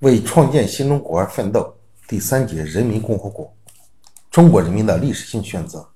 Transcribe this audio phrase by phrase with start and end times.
[0.00, 3.52] 为创建新中国而奋斗第三节人民共和国，
[4.30, 5.88] 中国人民的历史性选择。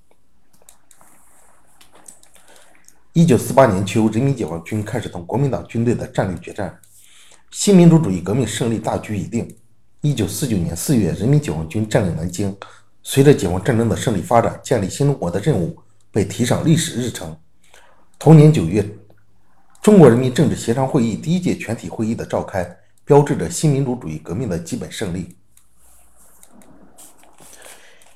[3.13, 6.77] 一九四八年秋，人民解放军开始同国民党军队的战略决战，
[7.51, 9.47] 新民主主义革命胜利大局已定。
[10.01, 12.53] 一九四九年四月，人民解放军占领南京。
[13.03, 15.77] 随着解放战争的胜利发展，建立新中国的任务
[16.11, 17.37] 被提上历史日程。
[18.19, 18.85] 同年九月，
[19.81, 22.77] 中国人民政治协商会议第一届全体会议的召开。
[23.05, 25.35] 标志着新民主主义革命的基本胜利。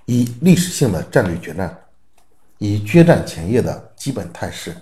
[0.06, 1.78] 一、历史性的战略决战，
[2.58, 4.76] 以决战前夜的基本态势。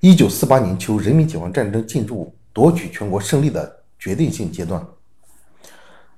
[0.00, 4.86] 一九四八年秋，人民解放战争进入夺取全国胜利的决定性阶段。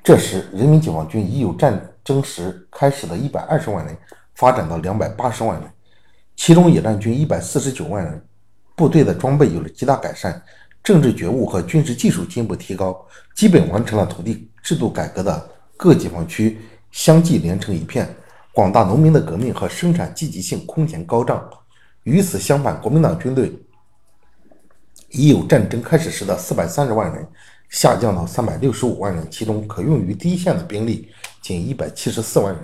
[0.02, 3.96] 这时，人民解放军已有战争时开始的一百二十万人
[4.34, 5.70] 发展到两百八十万人，
[6.34, 8.24] 其中野战军一百四十九万人，
[8.74, 10.42] 部队的装备有了极大改善。
[10.82, 16.58] 政治觉悟和军事技术进一步提高，基本完成了土地制度改革的各解放区
[16.90, 18.12] 相继连成一片，
[18.52, 21.48] 广大农民的革命和生产积极性空前高涨。
[22.02, 23.52] 与此相反，国民党军队
[25.10, 27.24] 已有战争开始时的四百三十万人
[27.68, 31.08] 下降到三百六十五万人，其中可用于第一线的兵力
[31.40, 32.60] 仅一百七十四万人，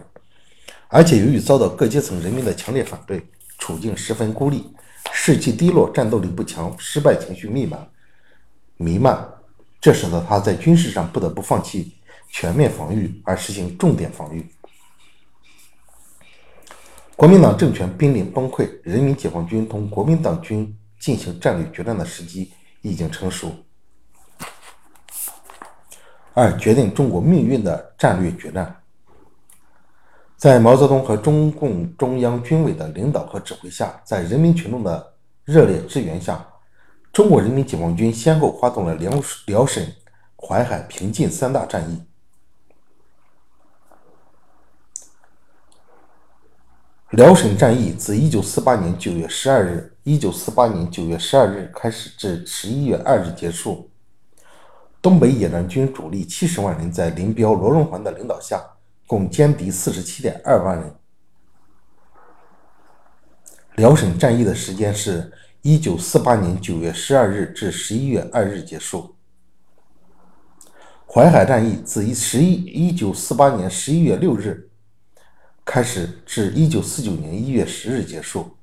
[0.89, 3.25] 而且由于遭到各阶层人民的强烈反对，
[3.59, 4.64] 处境十分孤立，
[5.12, 7.89] 士气低落，战斗力不强，失败情绪弥漫。
[8.79, 9.29] 弥漫，
[9.81, 11.93] 这使得他在军事上不得不放弃
[12.31, 14.47] 全面防御，而实行重点防御。
[17.17, 23.53] 国民党政权濒临崩溃，人民解放军同国民党军进行战略决战的时机已经成熟。
[26.33, 28.81] 二、决定中国命运的战略决战，
[30.37, 36.47] 在毛泽东和中共中央军委的领导和指挥下，在人民群众的热烈支援下。
[37.12, 39.12] 中国人民解放军先后发动了辽
[39.47, 39.92] 辽沈、
[40.37, 42.03] 淮海、平晋三大战役。
[47.11, 53.90] 辽沈战役自1948年9月12日，1948年9月12日开始至11月2日结束。
[55.02, 58.63] 东北野战军主力70万人在林彪、罗荣桓的领导下，
[59.08, 60.95] 共歼敌47.2万人。
[63.75, 65.33] 辽沈战役的时间是。
[65.70, 69.14] 一九四八年九月十二日至十一月二日结束。
[71.06, 74.70] 淮海战役自一十一一九四八年十一月六日
[75.67, 78.57] 开始，至一九四九年一月十日结束。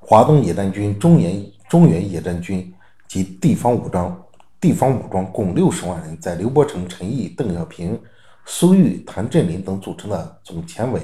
[0.00, 2.74] 华东野战军、中原中原野战军
[3.06, 4.20] 及地方武装
[4.60, 8.02] 地方武装共六十万人，在刘伯承、陈毅、邓小平、
[8.44, 11.00] 苏玉、谭震林等组成的总前委，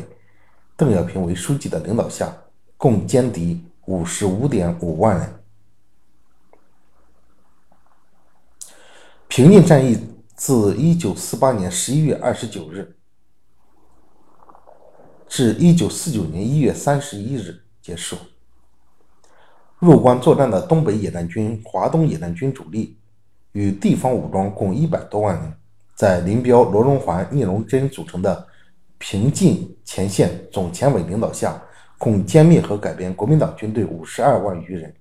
[0.76, 2.36] 邓小平为书记的领导下。
[2.76, 5.32] 共歼敌五十五点五万人。
[9.28, 9.98] 平晋战役
[10.34, 12.96] 自一九四八年十一月二十九日
[15.28, 18.16] 至一九四九年一月三十一日结束。
[19.78, 22.96] 入关作战的东北野战军、华东野战军主力
[23.52, 25.52] 与地方武装共一百多万人，
[25.94, 28.46] 在林彪、罗荣桓、聂荣臻组成的
[28.96, 31.62] 平晋前线总前委领导下。
[31.98, 34.94] 共歼灭和改编国民党军队五十二万余人。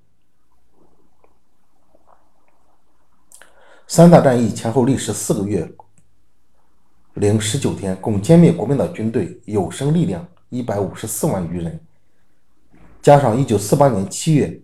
[3.88, 5.69] 三大战役前后历时四个月
[7.13, 11.79] 零十九天，共歼灭国民党军队有生力量一百五十四万余人。
[13.01, 14.59] 加上一九四八年七月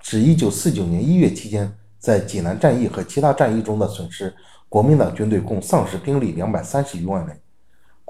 [0.00, 4.34] 至一九四九年一月期间在济南战役和其他战役中的损失，
[4.68, 7.41] 国民党军队共丧失兵力两百三十余万人。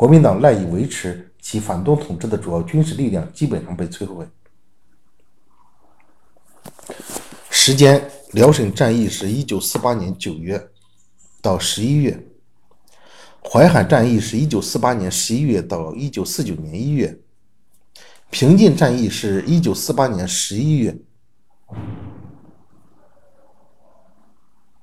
[0.02, 1.28] 国民党赖以维持。
[1.40, 4.26] 其反动统治的主要军事力量基本上被摧毁。
[7.50, 10.70] 时间：辽沈战役是一九四八年九月
[11.40, 12.20] 到十一月，
[13.44, 17.20] 淮海战役是一九四八年十一月到一九四九年一月，
[18.30, 20.96] 平晋战役是一九四八年十一月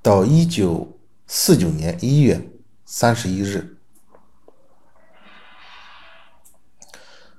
[0.00, 2.40] 到一九四九年一月
[2.86, 3.79] 三十一日。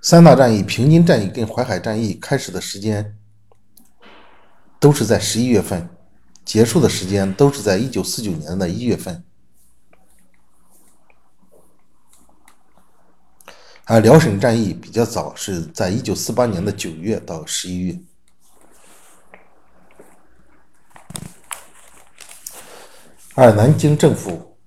[0.04, 3.16] 三大战役，平津战役跟淮海战役开始的时间
[4.80, 5.88] 都是在十一月份，
[6.44, 9.24] 结束的时间都是在一九四九年的一月份。
[13.86, 18.00] 而辽沈战役比较早，是在一九四八年的九月到十一月。
[23.36, 24.58] 二、南京政府，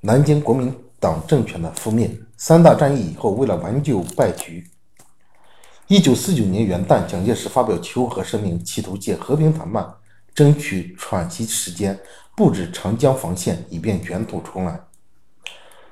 [0.00, 2.16] 南京国民党政权的覆灭。
[2.36, 4.70] 三大战役以后，为了挽救败局，
[5.88, 9.94] 一九四九年元旦，蒋介石发表求和声明，企图借和平谈判
[10.34, 11.98] 争取喘息时间，
[12.36, 14.80] 布置长江防线，以便卷土重来。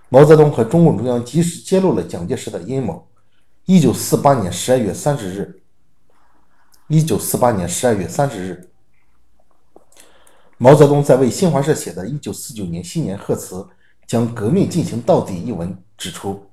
[0.09, 3.07] 毛泽东和中共中央及时揭露了蒋介石的阴谋。
[3.67, 5.61] 一九四八年十二月三十日，
[6.87, 8.71] 一九四八年十二月三十日，
[10.57, 13.57] 毛泽东在为新华社写的《一九四九年新年贺词》
[14.09, 16.45] 将“革命进行到底”一文指出，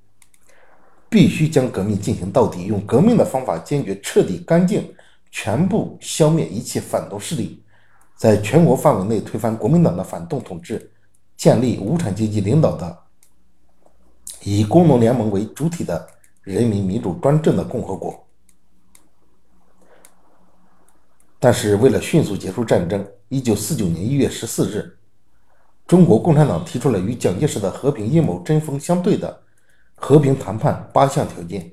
[1.09, 4.93] 必须将革命进行到底，用革命的方法坚决、彻底、干净、
[5.31, 7.63] 全部消灭一切反动势力，
[8.15, 10.91] 在全国范围内推翻国民党的反动统治，
[11.35, 12.99] 建立无产阶级领导的、
[14.43, 16.07] 以工农联盟为主体的。
[16.45, 18.23] 人民民主专政的共和国。
[21.39, 24.95] 但是，为了迅速结束战争，一九四九年一月十四日，
[25.87, 29.41] 中国共产党提出了与蒋介石的和平阴谋针锋相对的
[29.93, 31.71] 和平谈判八项条件。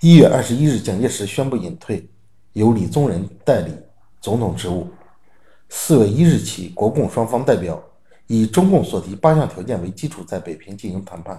[0.00, 2.08] 一月二十一日，蒋介石宣布隐退，
[2.54, 3.72] 由李宗仁代理
[4.20, 4.88] 总统职务。
[5.68, 7.82] 四月一日起，国共双方代表
[8.26, 11.38] 以中共所提八项条件为基础，在北平进行谈判。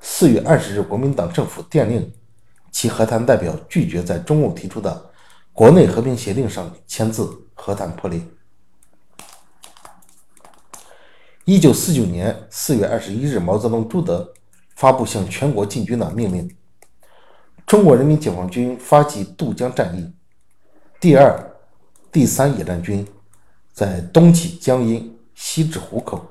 [0.00, 2.10] 四月二十日，国民党政府电令
[2.70, 5.10] 其和谈代表拒绝在中共提出的
[5.52, 8.20] 国内和平协定上签字，和谈破裂。
[11.50, 14.32] 一九四九年四月二十一日，毛泽东、朱德
[14.76, 16.48] 发布向全国进军的命令。
[17.66, 20.12] 中国人民解放军发起渡江战役，
[21.00, 21.52] 第二、
[22.12, 23.04] 第三野战军
[23.72, 26.24] 在东起江阴，西至湖口，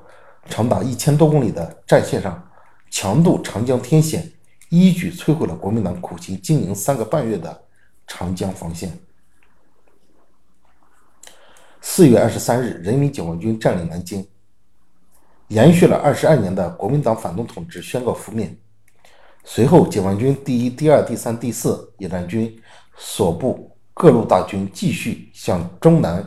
[0.48, 2.42] 长达一千多公里的战线上。
[2.90, 4.26] 强渡长江天险，
[4.70, 7.62] 一举摧毁了国民党苦心经营三个半月的
[8.06, 8.98] 长江防线。
[11.82, 14.26] 四月二十三日，人民解放军占领南京，
[15.50, 18.56] 延续了二十二年的国民党反动统治宣告覆灭。
[19.42, 22.56] 随后，解放军第一、第二、第三、第四野战军
[22.96, 26.24] 所部各路大军继续向中南、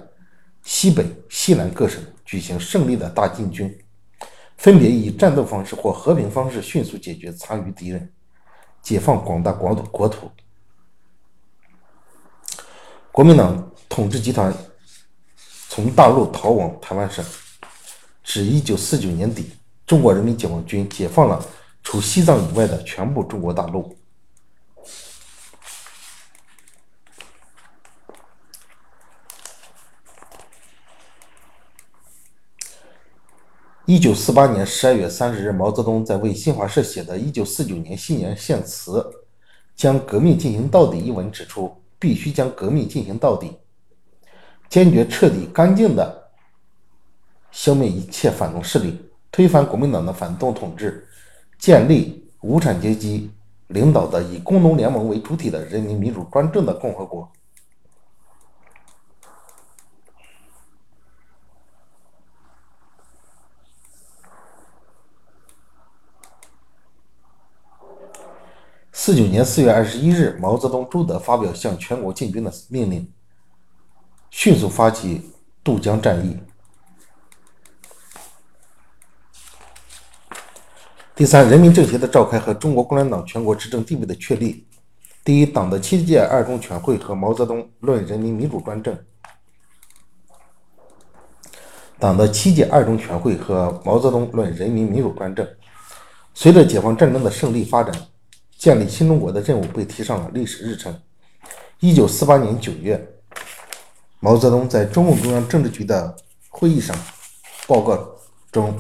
[0.62, 3.74] 西北、西南各省举行胜利的大进军。
[4.58, 8.12] 分别以战斗方式或和平方式迅速解决残余敌人，
[8.82, 10.30] 解放广大国土国土。
[13.10, 14.54] 国民党统治集团
[15.70, 17.24] 从大陆逃往台湾省，
[18.24, 19.52] 至一九四九年底，
[19.86, 21.46] 中国人民解放军解放了
[21.84, 23.96] 除西藏以外的全部中国大陆。
[33.86, 39.02] 一九四八年十二月三十日，毛泽东在为新华社写的《一九四九年新年献词》
[39.76, 43.58] 将“革命进行到底”一文指出，必须将革命进行到底，
[44.70, 46.23] 坚决、彻底、干净的
[47.54, 49.00] 消灭一切反动势力，
[49.32, 51.08] 推翻国民党的反动统治，
[51.60, 53.32] 建立无产阶级
[53.68, 57.32] 领导的以工农联盟为主体的人民民主专政的共和国。
[68.92, 73.14] 四九年四月二十一日，毛泽东、朱德发表向全国进军的命令，
[74.32, 75.32] 迅速发起
[75.64, 76.38] 渡江战役。
[81.16, 84.66] 第三，人民政协的召开和中国共产党全国执政地位的确立。
[85.24, 88.98] 第一，党的七届二中全会和毛泽东论人民民主专政。
[92.00, 95.48] 党的七届二中全会和毛泽东论人民民主专政。
[96.34, 97.94] 随着解放战争的胜利发展。
[98.56, 100.98] 建立新中国的任务被提上了历史日程。
[101.82, 103.06] 一九四八年九月，
[104.22, 106.16] 毛泽东在中共中央政治局的
[106.48, 106.96] 会议上
[107.68, 107.98] 报告
[108.54, 108.74] 中，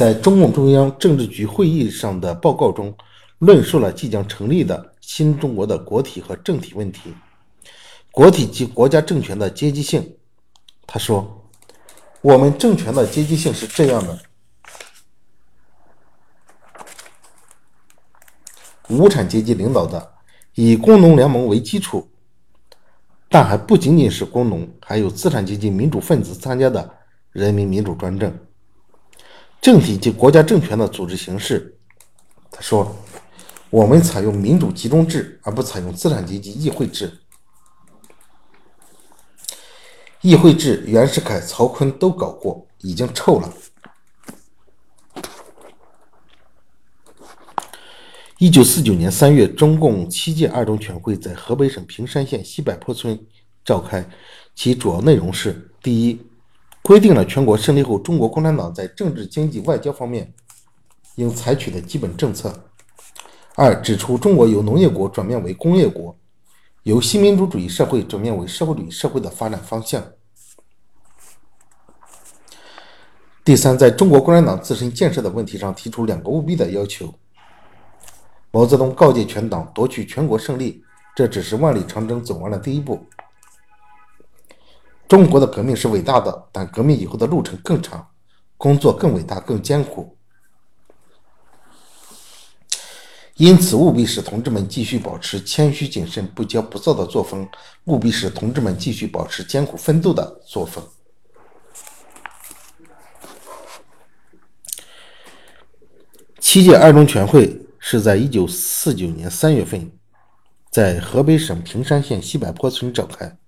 [0.00, 2.90] 在中共中央政治局会议上的报告中，
[3.36, 7.12] 论述了即将成立的新中国的国体和政体问题，
[8.10, 10.16] 国体及国家政权的阶级性。
[10.86, 11.44] 他说
[12.22, 14.18] ：“我们政权的阶级性是这样的。”
[18.88, 20.14] 无产阶级领导的
[20.54, 22.08] 以工农联盟为基础，
[23.28, 26.90] 但还不仅仅是工农，还有资产阶级民主分子参加的
[27.32, 28.34] 人民民主专政
[29.60, 31.76] 政体及国家政权的组织形式。
[32.50, 32.96] 他说
[33.70, 37.12] ：“我们采用民主集中制，而不采用资产阶级议会制。
[40.22, 43.52] 议会制，袁世凯、曹锟都搞过，已经臭了。”
[48.38, 53.18] 一九四九年三月，中共七届二中全会在河北省平山县西柏坡村
[53.62, 54.02] 召开，
[54.54, 56.18] 其主要内容是：第一，
[56.82, 60.32] 规定了全国胜利后中国共产党在政治、经济、外交方面
[61.16, 62.48] 应采取的基本政策；
[63.54, 66.16] 二，指出中国由农业国转变为工业国，
[66.84, 70.02] 由新民主主义社会转变为社会主义社会的发展方向。
[73.44, 77.12] 第三，在中国共产党自身建设的问题上提出两个务必的要求。
[78.50, 80.82] 毛泽东告诫全党，夺取全国胜利，
[81.14, 83.04] 这只是万里长征走完了第一步。
[85.10, 88.06] 中国的革命是伟大的，但革命以后的路程更长，
[88.56, 90.16] 工作更伟大、更艰苦。
[93.34, 97.44] 因此，务必使同志们继续保持谦虚谨慎、不骄不躁的作风；
[97.86, 100.86] 务必使同志们继续保持艰苦奋斗的作风。
[106.38, 109.90] 七届二中全会是在一九四九年三月份，
[110.70, 113.39] 在河北省平山县西柏坡村召开，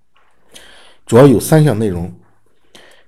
[1.04, 2.12] 主要有三项内容：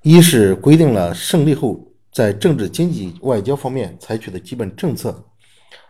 [0.02, 1.80] 一是规定了胜利后
[2.12, 5.10] 在政治、经济、外交方面采取的基本政策；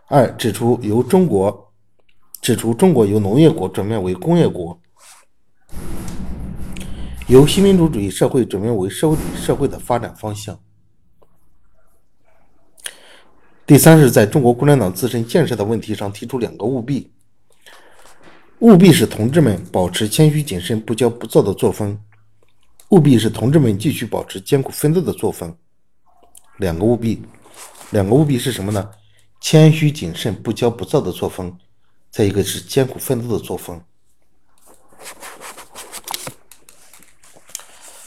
[0.08, 1.72] 二指出由中国
[2.40, 4.78] 指出中国由农业国转变为工业国，
[7.26, 10.58] 由新民主主义社会转变为社会主义社会的发展方向。
[13.66, 17.10] 第三是在中国共产党自身建设的问题上提出两个务必：
[18.60, 21.96] 务必使同志们保持谦虚谨慎、不骄不躁的作风；
[22.90, 25.54] 务必使同志们继续保持艰苦奋斗的作风。
[26.58, 27.20] 两个务必，
[27.90, 28.88] 两个务必是什么呢？
[29.40, 31.54] 谦虚谨慎、不骄不躁的作风，
[32.10, 33.80] 再一个是艰苦奋斗的作风。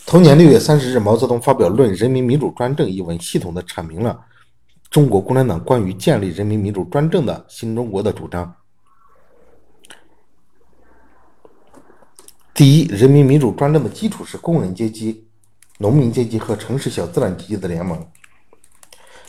[0.05, 4.17] 同年六月三十日，毛泽东发表《论人民民主专政》一文，系统的阐明了。
[4.89, 8.55] 中国共产党关于建立人民民主专政的新中国的主张：
[12.57, 15.27] 第一，人民民主专政的基础是工人阶级、
[15.77, 17.95] 农民阶级和城市小资产阶级的联盟；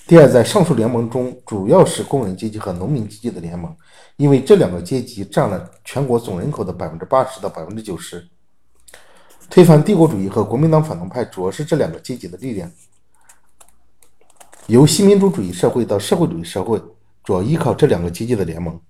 [0.06, 3.70] 第二，在上述联盟中，主要是工人阶级和农民阶级的联盟，
[4.16, 8.26] 因为这两个阶级占了全国总人口的百分之八十到百分之九十。
[9.50, 12.72] 推翻帝国主义和国民党反动派主要是这两个阶级的力量。
[14.68, 16.80] 由新民主主义社会到社会主义社会，
[17.22, 18.80] 主要依靠这两个阶级的联盟。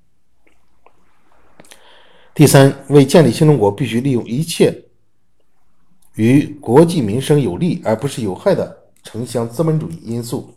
[2.38, 4.72] 第三，为建立新中国，必须利用一切
[6.14, 10.54] 与国计民生有利而不是有害的城乡资本主义因素，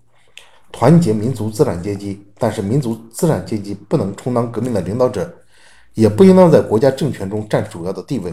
[0.71, 2.23] 团结民族资产阶级。
[2.37, 5.35] 但是，民族资产阶级不能充当革命的领导者，
[5.95, 8.31] 也不应当在国家政权中占主要的地位。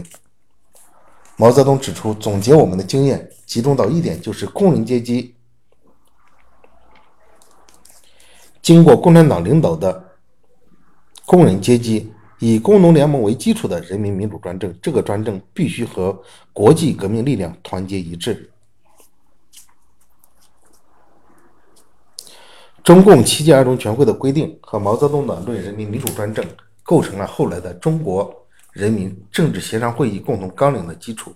[1.35, 5.33] 毛泽东指出，总结我们的经验，集中到一点，就是工人阶级。
[8.61, 10.11] 经过共产党领导的
[11.25, 16.17] 工人阶级以工农联盟为基础的人民民主专政，这个专政必须和
[16.53, 18.49] 国际革命力量团结一致。
[22.81, 26.43] 中共七届二中全会的规定和毛泽东的《论人民民主专政》
[26.81, 28.33] 构成了后来的中国
[28.71, 31.33] 人民政治协商会议共同纲领的基础。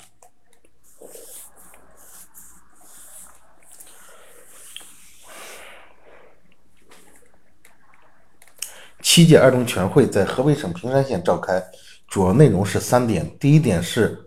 [9.04, 11.62] 七届二中全会在河北省平山县召开，
[12.08, 14.18] 主要内容是三点：第一点是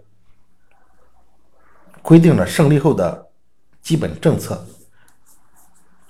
[2.02, 3.26] 规定了胜利后的
[3.80, 4.64] 基本政策，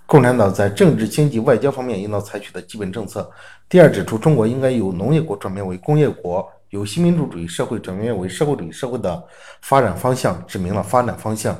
[0.04, 3.22] 共产党在政治、经济、外交方面应当采取的基本政策；
[3.68, 9.24] 第二，指出中国应该由农业国转变为工业国，由新民主主义社会转变为社会主义社会的
[9.62, 11.56] 发展方向，指明了发展方向。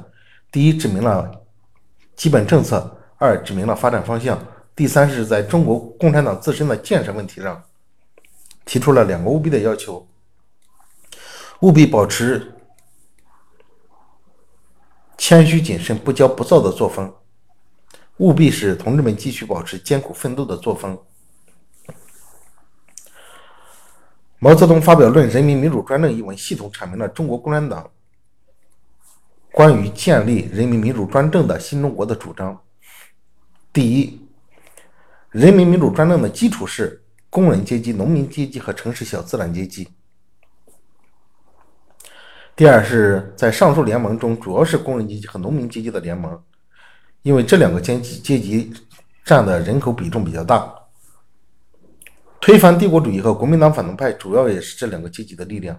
[0.51, 1.31] 第一，指明了
[2.17, 2.81] 基本政策；
[3.17, 4.37] 二，指明了发展方向。
[4.77, 7.65] 第三是在中国共产党自身的建设问题上，
[8.67, 10.07] 提出了两个务必的要求：
[11.61, 12.53] 务必保持
[15.17, 17.09] 谦虚谨慎、不骄不躁的作风；
[18.19, 20.99] 务必使同志们继续保持艰苦奋斗的作风。
[24.39, 27.91] 毛泽东发表《论人民民主专政》一文，系统阐明了中国共产党
[29.51, 32.63] 关于建立人民民主专政的新中国的主张。
[33.73, 34.26] 第一。
[35.37, 39.87] 人民民主专政的基础是工人阶级、农民阶级和城市小资产阶级。
[42.57, 46.43] 第二是在上述联盟中，主要是工人阶级和农民阶级的联盟，
[47.21, 48.73] 因为这两个阶级阶级
[49.27, 50.75] 占的人口比重比较大。
[52.41, 55.79] 推翻帝国主义和国民党反动派，主要也是这两个阶级的力量。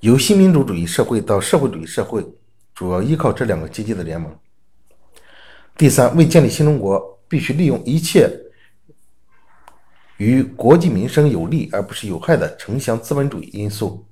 [0.00, 2.26] 由新民主主义社会到社会主义社会，
[2.74, 4.36] 主要依靠这两个阶级的联盟。
[5.76, 8.30] 第三，为建立新中国，必须利用一切
[10.18, 14.06] 与国计民生有利而不是有害的城乡资本主义因素，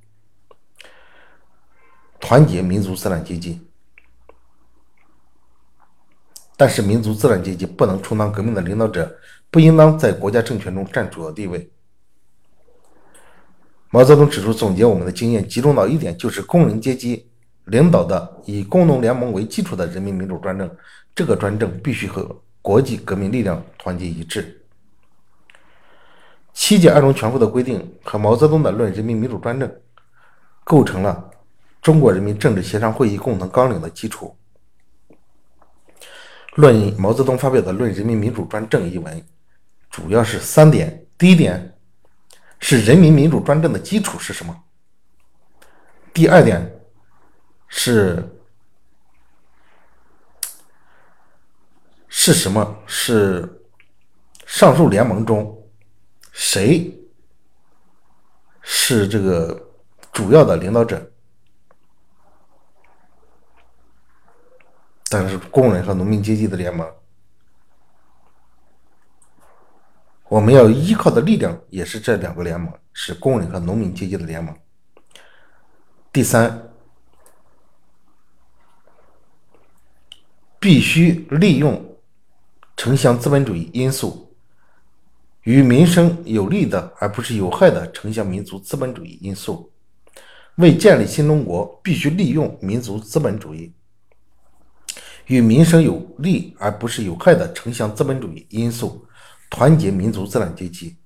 [2.19, 3.61] 团结民族资产阶级。
[6.57, 9.19] 但是，民族资产阶级不能充当革命的领导者，
[9.51, 11.71] 不应当在国家政权中占主要地位。
[13.89, 17.31] 毛泽东指出，总结我们的经验，集中到一点，就是工人阶级
[17.65, 20.71] 领导的以工农联盟为基础的人民民主专政。
[21.15, 24.61] 这个专政必须和国际革命力量团结一致。
[26.53, 29.69] 七届二中全会的规定和毛泽东的《论人民民主专政》，
[30.65, 31.31] 构成了
[31.81, 34.37] 中国人民政治协商会议共同纲领的基础。
[36.57, 39.25] 论毛泽东发表的《论人民民主专政》一文，
[39.91, 41.75] 主要是三点：第一点。
[42.63, 44.55] 是人民民主专政的基础是什么？
[46.13, 46.71] 第二点
[47.69, 48.23] 是
[52.23, 52.77] 是什么？
[52.87, 53.65] 是
[54.45, 55.67] 上述联盟中
[56.33, 56.95] 谁
[58.61, 59.73] 是这个
[60.13, 61.11] 主要的领导者？
[65.09, 66.87] 但是工人和农民阶级的联盟。
[70.29, 74.55] 我们要依靠的力量也是这两个联盟，是工人和农民阶级的联盟。
[76.13, 76.71] 第三，
[80.59, 81.90] 必须利用
[82.81, 84.33] 城乡资本主义因素，
[85.43, 89.71] 与民生有利的而不是有害的城乡民族资本主义因素。
[90.55, 93.71] 为建立新中国，必须利用民族资本主义，
[95.27, 99.05] 与民生有利而不是有害的城乡资本主义因素。
[99.51, 100.97] 团结民族资产阶级。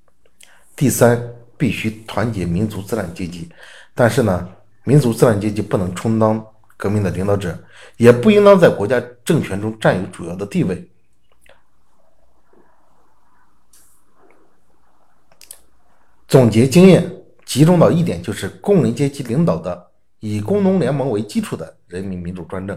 [0.76, 1.20] 第三，
[1.58, 3.48] 必须团结民族资产阶级。
[3.96, 4.48] 但是呢，
[4.84, 6.40] 民族资产阶级不能充当
[6.76, 7.58] 革命的领导者，
[7.96, 10.88] 也不应当在国家政权中占有主要的地位。
[16.34, 17.08] 总结经验，
[17.46, 22.76] 集中到一点，就是工人阶级领导的以工农联盟为基础的人民民主专政。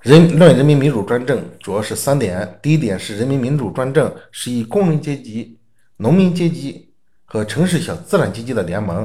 [0.00, 5.58] 人论人民民主专政主要是三点：第一点是人民民主专政是以工人阶级、
[5.98, 6.90] 农民阶级
[7.26, 9.04] 和城市小资产阶级的联盟；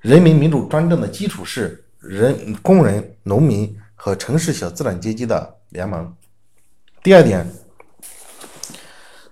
[0.00, 6.16] 人民民主专政的基础是人工人、农民和城市小资产阶级的联盟。
[7.02, 7.46] 第二点，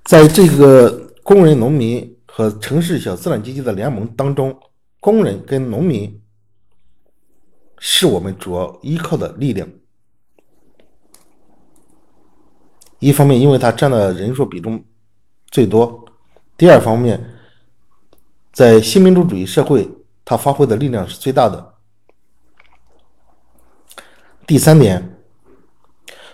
[0.06, 4.56] 在这个工人、农民和城市小资产阶级的联盟当中，
[5.00, 6.22] 工人跟农民
[7.78, 9.68] 是我们主要依靠的力量。
[13.00, 14.82] 一方面，因为它占的人数比重
[15.50, 16.04] 最多；
[16.56, 17.34] 第二方面，
[18.52, 19.90] 在新民主主义社会，
[20.24, 21.74] 它发挥的力量是最大的。
[24.46, 25.20] 第三点，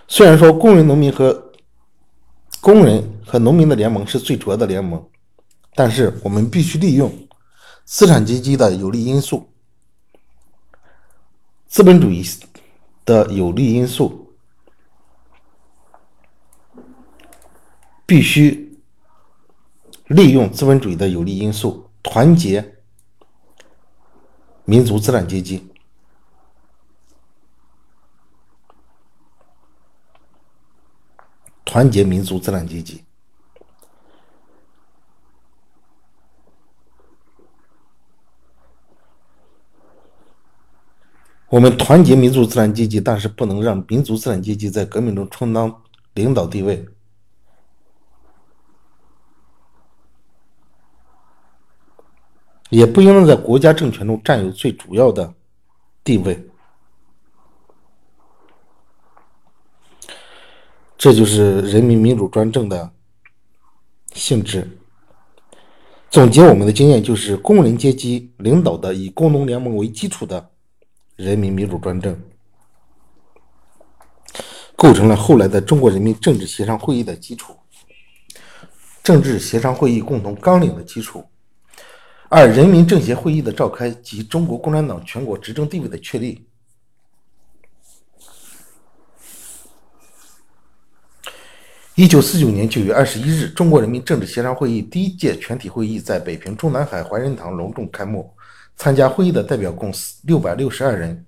[0.07, 1.51] 虽然说工人、农民和
[2.61, 3.03] 工人
[3.33, 5.03] 和农民的联盟是最主要的联盟，
[5.73, 7.11] 但是我们必须利用
[7.83, 9.49] 资产阶级的有利因素、
[11.65, 12.23] 资本主义
[13.03, 14.19] 的有利因素。
[18.05, 18.79] 必须
[20.05, 22.75] 利用资本主义的有利因素，团结
[24.65, 25.67] 民族资产阶级，
[31.65, 33.03] 团结民族资产阶级。
[41.53, 45.83] 我们团结民族资产阶级，但是不能让民族资产阶级在革命中充当
[46.15, 46.83] 领导地位。
[52.71, 55.31] 也不应当在国家政权中占有最主要的
[56.03, 56.43] 地位，
[60.97, 62.91] 这就是人民民主专政的
[64.13, 64.67] 性质。
[66.09, 70.49] 总结我们的经验，就是工人阶级领导的以工农联盟为基础的
[71.15, 72.19] 人民民主专政，
[74.75, 77.55] 构成了后来的中国人民政治协商会议的基础，
[79.03, 81.23] 政治协商会议共同纲领的基础。
[82.29, 86.47] 二、人民政协会议的召开及中国共产党全国执政地位的确立。
[91.93, 98.33] 一九四九年九月二十一日，中国人民政治协商会议第一届全体会议在北平中南海怀仁堂隆重开幕。
[98.75, 101.25] 参加会议的代表共六百六十二人。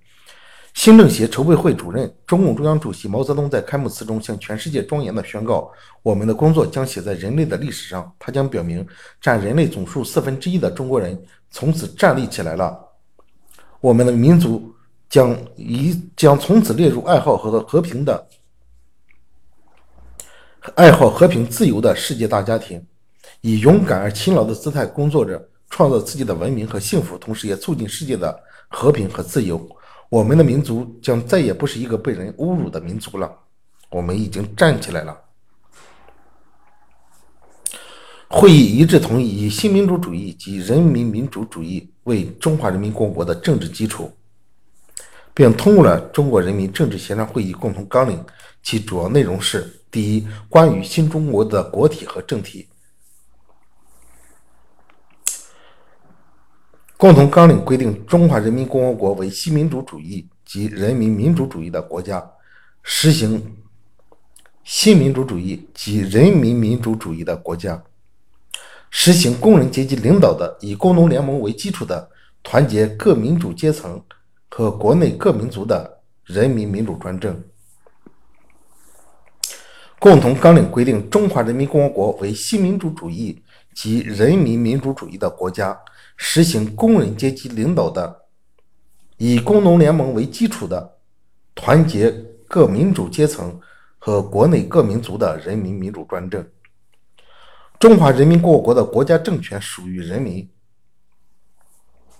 [0.73, 5.71] 新政协筹备会主任、中共中央主席毛泽东在开幕词中向全世界庄严地宣告
[6.03, 8.86] ：“我们的工作将写在人类的历史上，它将表明
[9.21, 11.17] 占人类总数四分之一的中国人
[11.49, 12.77] 从此站立起来了。
[13.79, 14.69] 我们的民族
[15.10, 18.27] 将以将从此列入爱好和和平的
[20.75, 22.86] 爱好和平自由的世界大家庭，
[23.39, 29.69] 以勇敢而勤劳的姿态工作着，创造自己的文明和幸福，同时也促进世界的和平和自由。”
[30.08, 33.30] 我们的民族将再也不是一个被人侮辱的民族了。
[33.89, 35.19] 我们已经站起来了。
[38.30, 38.51] 会。
[38.51, 44.12] 议一致同意以新民主主义及人民民主主义为中华人民共和国的政治基础，
[45.34, 48.23] 并通过了中国人民政治协商会议共同纲领。
[48.62, 52.67] 其主要内容是：第一，关于新中国的国体和政体。
[56.97, 62.25] 共同纲领规定，中华人民共和国为新民主主义及人民民主主义的国家，
[62.84, 63.53] 实行
[64.63, 67.84] 新民主主义及人民民主主义的国家，
[68.89, 72.10] 实行工人阶级领导的以工农联盟为基础的
[72.41, 74.01] 团结各民主阶层
[74.49, 77.43] 和国内各民族的人民民主专政。
[79.99, 85.77] 共同纲领规定，中华人民共和国为新民主主义及人民民主主义的国家。
[86.15, 88.23] 实行工人阶级领导的、
[89.17, 90.97] 以工农联盟为基础的、
[91.54, 92.12] 团结
[92.47, 93.60] 各民主阶层
[93.97, 96.45] 和国内各民族的人民民主专政。
[97.80, 100.49] 中华人民共和国的国家政权属于人民，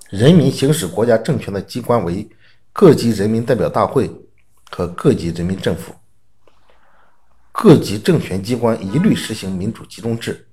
[0.10, 2.28] 人民行使国家政权的机关为
[2.74, 4.12] 各级人民代表大会
[4.70, 5.94] 和各级人民政府。
[7.54, 10.46] 各级政权机关一律实行民主集中制。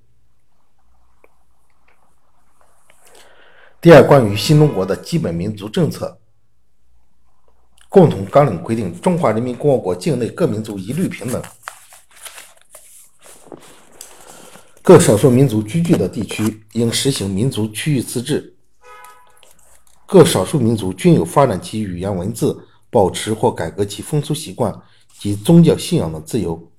[3.83, 6.17] 第二，关于新中国的基本民族政策，
[7.89, 11.43] 共同纲领规定，中华人民共和国境内各民族一律平等，
[14.81, 18.55] 各少数民族居住的地区应实行民族区域自治，
[20.05, 22.57] 各少数民族均有发展其语言文字、
[22.89, 24.73] 保持或改革其风俗习惯
[25.19, 26.71] 及宗教信仰的自由。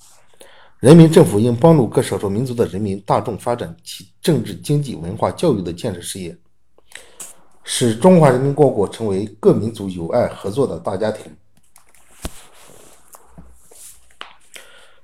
[0.81, 6.35] 人民政府应帮助各少数民族的人民大众发展其政治、经济、文化、教育的建设事业。
[7.65, 11.35] 使中华人民共和国成为各民族友爱合作的大家庭。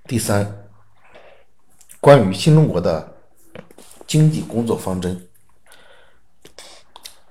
[0.07, 0.69] 第三，
[2.01, 3.17] 关于新中国的
[4.07, 5.27] 经济工作方针，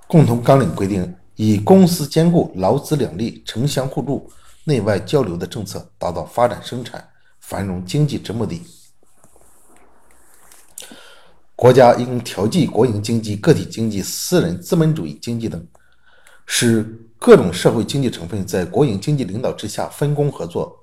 [0.07, 4.31] 共同纲领规定，以公私兼顾、劳资两利、城乡互助、
[4.63, 7.07] 内外交流的政策，达到发展生产、
[7.39, 8.65] 繁荣经济之目的。
[11.59, 15.61] 国家应调剂国营经济、个体经济、私人资本主义经济等，
[16.45, 16.81] 使
[17.17, 20.79] 各种社会经济成分在国营经济领导之下分工合作，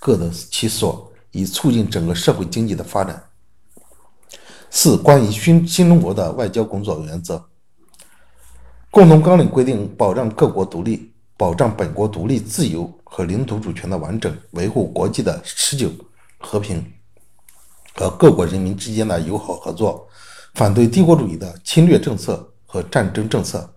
[0.00, 3.22] 各得其所，以促进整个社会经济的发展。
[4.68, 7.40] 四、关于新新中国的外交工作原则，
[8.90, 15.88] 共同纲领规定，保障各国独立，保障本国独立自由和领土主权的完整，维护国际的持久
[16.38, 16.84] 和平
[17.96, 20.08] 和各国人民之间的友好合作。
[20.54, 23.68] 反对帝国主义的侵略政策和战争政策，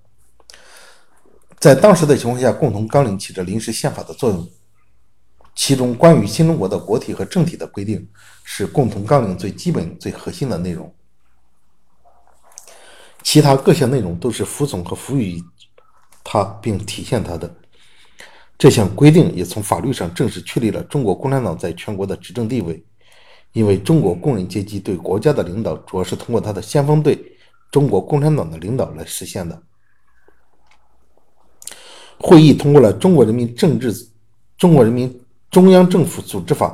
[1.59, 4.49] 在当时的情况下，共同纲领起着临时宪法的作用。
[5.55, 8.09] 其中关于新中国的国体和政体的规定，
[8.45, 10.89] 是共同纲领最基本、最核心的内容。
[13.23, 15.43] 其他各项内容都是服从和服务于
[16.23, 17.53] 它，并体现它的。
[18.57, 22.81] 这项规定也从法律上正式确立了中国共产党在全国的执政地位。
[23.53, 27.19] 因为中国工人阶级对国家的领导，主要是通过他的先锋队——
[27.71, 29.61] 中国共产党的领导来实现的。
[32.17, 33.91] 会议通过了《中国人民政治、
[34.57, 36.67] 中国人民中央政府组织法》，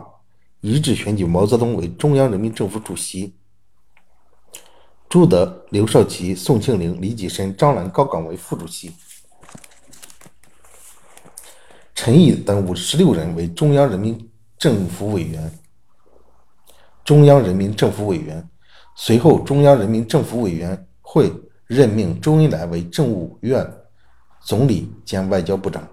[0.60, 3.34] 一致选举毛泽东为中央人民政府主席，
[5.08, 8.92] 朱德、刘少奇、宋庆龄、李济深、张澜、高岗为副主席，
[11.94, 15.52] 陈毅等五十六人为中央人民政府委员。
[17.06, 18.44] 中央人民政府委员，
[18.96, 21.32] 随后中央人民政府委员会
[21.68, 23.64] 任命周恩来为政务院
[24.42, 25.88] 总理兼外交部长。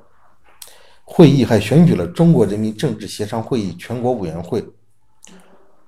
[1.05, 4.65] 会议还选举了中国人民政治协商会议全国委员会，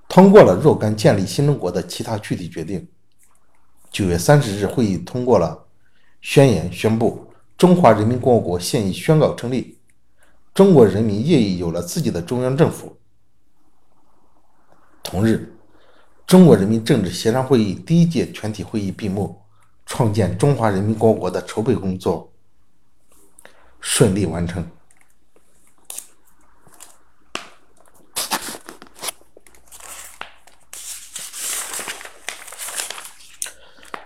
[0.07, 2.87] 通过了若干建立新中国的其他具体决定。
[3.91, 5.57] 九月三十日，会议通过了
[6.21, 7.25] 宣言，宣布
[7.57, 9.79] 中华人民共和国现已宣告成立，
[10.53, 12.95] 中国人民业已有了自己的中央政府。
[15.05, 15.55] 同日，
[16.25, 19.39] 中国人民政治协商会议第一届全体会议闭幕，
[19.85, 22.33] 创建中华人民共和国的筹备工作
[23.79, 24.67] 顺利完成。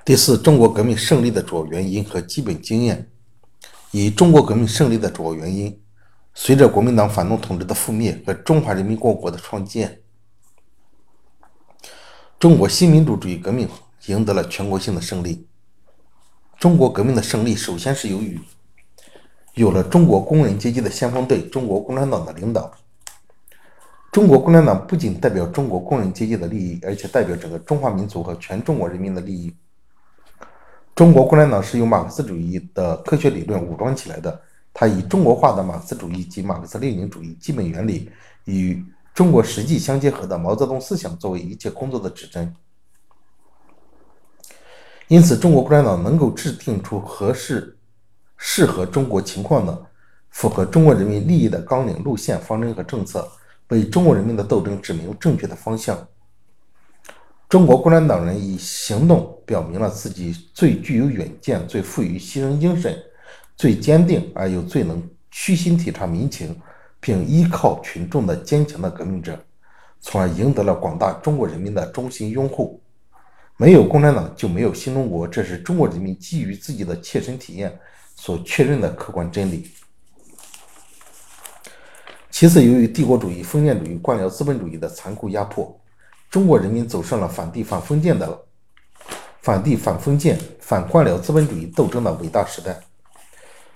[0.04, 3.10] 第四，中国革命胜利的主要原因和基本经验。
[3.92, 5.82] 以中国革命胜利的主要原因，
[6.34, 10.02] 随着国民党反动统治的覆灭和中华人民共和国的创建。
[12.39, 13.67] 中国新民主主义革命
[14.06, 15.45] 赢得了全国性的胜利。
[16.58, 18.39] 中国革命的胜利，首先是由于
[19.56, 22.71] 有了中国工人阶级的先锋队——中国共产党的领导，
[24.10, 29.54] 中国共产党不仅代表中国工人阶级的利益，而且代表整个中华民族和全中国人民的利益。
[30.95, 34.41] 中国共产党是由马克思主义的科学理论武装起来的，
[34.73, 38.10] 它以中国化的马克思主义及马克思列宁主义基本原理
[38.45, 38.82] 与
[39.20, 42.56] 中国实际相结合的毛泽东思想作为一切工作的指针。
[45.10, 47.78] 因此，中国共产党能够制定出合适、
[48.38, 49.86] 适合中国情况的、
[50.30, 53.30] 符合中国人民利益的纲领、路线、方针和政策。
[53.68, 56.08] 为中国人民的斗争指明正确的方向。
[57.50, 62.98] 中国共产党人以行动表明了自己最具有远见、最富于牺牲精神、
[63.58, 66.58] 最坚定而又最能虚心体察民情，
[67.00, 69.40] 并依靠群众的坚强的革命者，
[70.02, 72.82] 从而赢得了广大中国人民的衷心拥护。
[73.58, 77.78] 没有共产党，就没有新中国，这是中国人民基于自己的切身体验
[78.16, 79.70] 所确认的客观真理。
[82.32, 85.78] 其次，由于帝国主义、封建主义、官僚资本主义的残酷压迫，
[86.30, 88.46] 中国人民走上了反帝反封建的
[89.42, 92.80] 反帝反封建、反官僚资本主义斗争的伟大时代。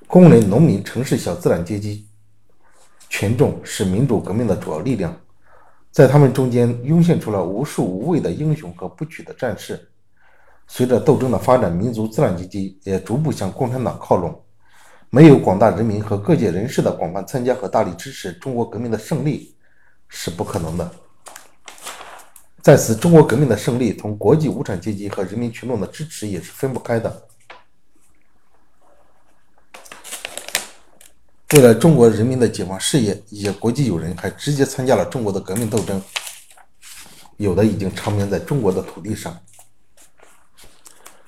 [0.07, 2.07] 工人、农民、城市小资产阶级
[3.13, 5.15] 群众是民主革命的主要力量，
[5.91, 9.79] 在他们中间涌现出了无数无畏的英雄和不屈的战士。
[10.67, 14.43] 随着斗争的发展，民族资产阶级也逐步向共产党靠拢。
[15.11, 19.55] 没有广大人民和各界人士的广泛参加和大力支持，中国革命的胜利
[20.07, 20.91] 是不可能的。
[22.63, 27.27] 在此，中国革命的胜利同国际无产阶级和人民群众的支持也是分不开的。
[31.53, 36.01] 为了中国人民的解放事业，一些国际友人还直接参加了中国的革命斗争，
[37.37, 39.39] 有的已经长眠在中国的土地上。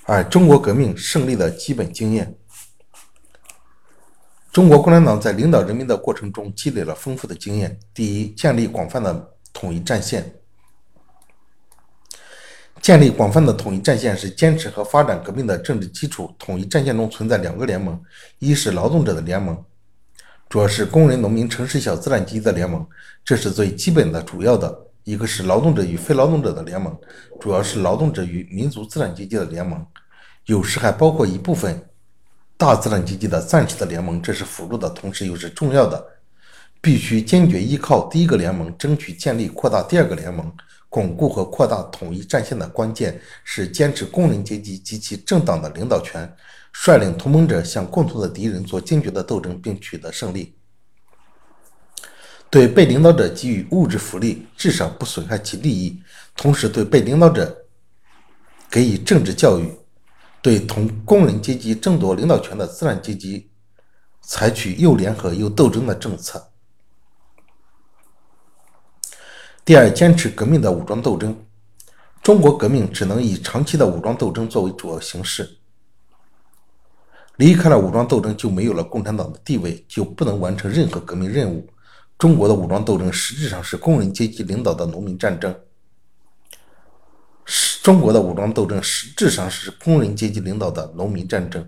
[0.06, 2.36] 而中国革命胜利的基本经验。
[4.52, 7.78] 中国共产党在领导人民的过程中积累了丰富的经验。
[7.94, 10.34] 第一，建立广泛的统一战线。
[12.82, 16.34] 建立广泛的统一战线是坚持和发展革命的政治基础。
[16.40, 18.02] 统一战线中存在两个联盟：
[18.40, 19.64] 一是劳动者的联盟，
[20.50, 22.86] 主要是工人、农民、城市小资产阶级的联盟，
[23.24, 24.70] 这是最基本的、主要的；
[25.04, 26.98] 一个是劳动者与非劳动者的联盟，
[27.40, 29.86] 主要是劳动者与民族资产阶级的联盟，
[30.46, 31.84] 有时还包括一部分。
[32.58, 36.02] 大资产阶级的暂时的联盟，这是辅助的同时又是重要的，
[36.80, 40.50] 必须坚决依靠第一个联盟，争取建立扩大第二个联盟，
[40.88, 46.34] 巩固和扩大统一战线的关键是坚持工人阶级及其政党的领导权，
[46.78, 50.54] 率领同盟者向共同的敌人做坚决的斗争，并取得胜利。
[52.50, 56.00] 对被领导者给予物质福利，至少不损害其利益，
[56.36, 57.66] 同时对被领导者
[58.70, 59.74] 给予政治教育。
[60.42, 63.50] 对同工人阶级争夺领导权的资产阶级，
[64.22, 66.52] 采取又联合又斗争的政策。
[69.64, 71.36] 第二，坚持革命的武装斗争。
[72.22, 75.58] 中国革命只能以长期的武装斗争作为主要形式。
[77.38, 81.68] 离开了武装斗争，就没有了共产党的地位，就不能完成任何革命任务。
[82.18, 85.54] 中国的武装斗争实质上是工人阶级领导的农民战争。
[87.84, 91.68] 中国的武装斗争实质上是工人阶级领导的农民战争。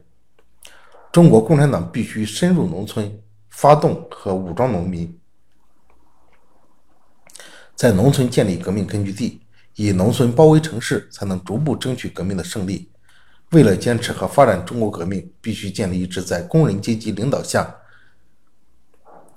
[1.12, 5.20] 中国共产党必须深入农村，发动和武装农民，
[7.76, 9.42] 在农村建立革命根据地，
[9.76, 12.90] 以农村包围城市，才能逐步争取革命的胜利。
[13.52, 17.76] 为了坚持和发展中国革命，必须建立一支在工人阶级领导下、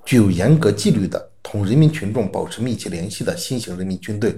[0.05, 4.37] 具有严格纪律的、同人民群众保持密切联系的新型人民军队。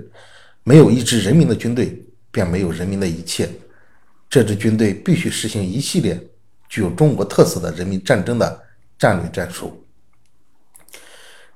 [0.64, 2.04] 没有一支人民的军队。
[2.34, 3.46] 便没有人民的一切。
[4.30, 6.18] 这支军队必须实行一系列
[6.66, 8.62] 具有中国特色的人民战争的
[8.98, 9.84] 战略战术。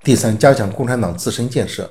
[0.05, 1.91] 第三，加强共产党自身建设。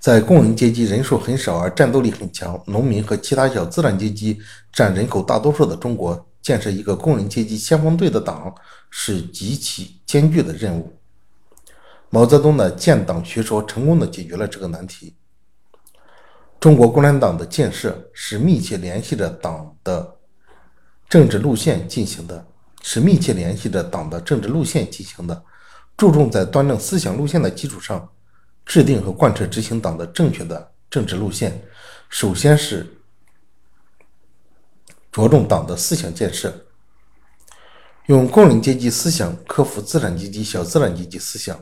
[0.00, 4.38] 在工人阶级人数很少而战斗力很强，农民和其他小资产阶级
[4.72, 8.54] 占人口大多数的中国，建设一个工人阶级先锋队的党
[8.90, 10.96] 是极其艰巨的任务。
[12.10, 15.14] 毛泽东的建党学说成功的解决了这个难题。
[16.60, 20.16] 中国共产党的建设是密切联系着党的
[21.08, 22.46] 政治路线进行的，
[22.82, 25.42] 是密切联系着党的政治路线进行的，
[25.96, 28.08] 注重在端正思想路线的基础上，
[28.68, 31.60] 制定和贯彻执行党的正确的政治路线。
[32.10, 32.86] 首先是
[35.10, 36.54] 着重党的思想建设，
[38.06, 41.58] 用工人阶级思想克服资产阶级、小资产阶级思想。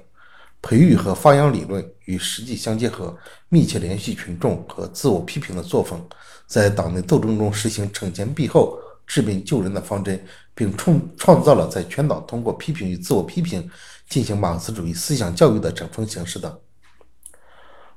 [0.62, 3.16] 培育和发扬理论与实际相结合，
[3.50, 6.04] 密切联系群众和自我批评的作风，
[6.48, 10.20] 在党内斗争中实行惩前毖后、治病救人的方针，
[10.56, 13.70] 并创创造了在全党通过批评与自我批评
[14.08, 16.58] 进行马克思主义思想教育的整风形式等。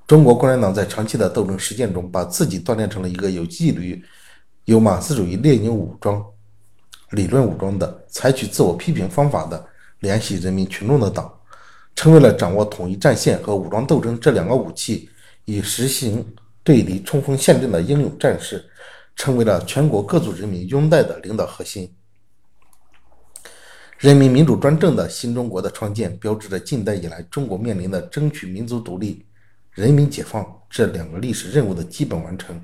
[0.09, 4.03] 中国共产党在长期的斗争实践中，把自己锻炼成了一个有纪律、
[4.65, 6.25] 有马克思主义列宁武装
[7.11, 9.63] 理论武装的、采取自我批评方法的
[9.99, 11.31] 联系人民群众的党，
[11.95, 15.07] 成为了掌握统一战线和武装斗争这两个武器
[15.45, 16.25] 以实行
[16.63, 18.65] 对敌冲锋陷阵的英勇战士，
[19.15, 21.87] 成为了全国各族人民拥戴的领导核心。
[23.99, 29.23] 人民民主专政的新中国的创建，标志着近代以来中国面临的争取民族独立。
[29.79, 32.61] 人民解放这两个历史任务的基本完成，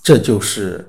[0.00, 0.88] 这就是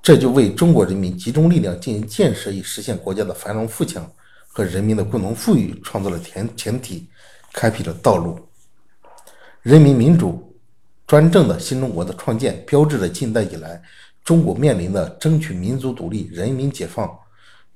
[0.00, 4.10] 这就为中国人民集中力量进行建设，以实现国家的繁荣富强
[4.48, 7.06] 和人民的共同富裕创造了前前提，
[7.52, 8.40] 开辟了道路。
[9.60, 10.58] 人民民主
[11.06, 13.82] 专政的新中国的创建，标志着近代以来
[14.24, 17.14] 中国面临的争取民族独立、人民解放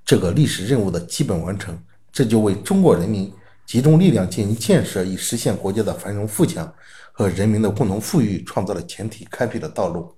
[0.07, 1.79] 这个历史任务的基本完成。
[2.12, 3.33] 这就为中国人民
[3.66, 6.73] 集中力量进行建设，以实现国家的繁荣富强
[7.12, 10.17] 和人民的共同富裕创造了前提，开辟了道路。